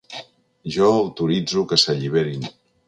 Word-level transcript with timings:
Jo 0.77 0.89
autoritzo 1.03 1.67
que 1.73 1.81
s’alliberin. 1.85 2.51